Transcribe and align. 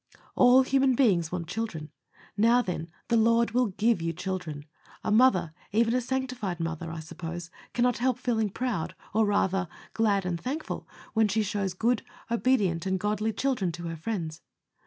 All 0.33 0.63
human 0.63 0.95
beings 0.95 1.31
want 1.31 1.45
children. 1.47 1.91
Now, 2.35 2.63
then, 2.63 2.89
the 3.09 3.17
Lord 3.17 3.51
will 3.51 3.67
give 3.67 4.01
you 4.01 4.13
children. 4.13 4.65
A 5.03 5.11
mother 5.11 5.53
even 5.71 5.93
a 5.93 6.01
sanctified 6.01 6.59
mother 6.59 6.89
I 6.91 6.99
suppose, 6.99 7.51
cannot 7.75 7.99
help 7.99 8.17
feeling 8.17 8.49
proud, 8.49 8.95
or, 9.13 9.27
rather, 9.27 9.67
glad 9.93 10.25
and 10.25 10.41
thankful, 10.41 10.87
when 11.13 11.27
she 11.27 11.43
shows 11.43 11.75
good, 11.75 12.01
obedient, 12.31 12.87
and 12.87 12.99
godly 12.99 13.31
children 13.31 13.71
to 13.73 13.83
her 13.89 13.95
friends. 13.95 14.41